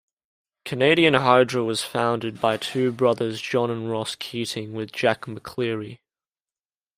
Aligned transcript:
Canadian 0.65 1.13
Hydro 1.13 1.63
was 1.63 1.83
founded 1.83 2.41
by 2.41 2.57
two 2.57 2.91
brothers 2.91 3.39
John 3.39 3.69
and 3.69 3.87
Ross 3.87 4.15
Keating 4.15 4.73
with 4.73 4.91
Jack 4.91 5.25
McCleary. 5.27 5.99